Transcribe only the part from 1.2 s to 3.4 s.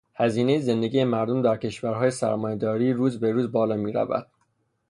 در کشورهای سرمایه داری روز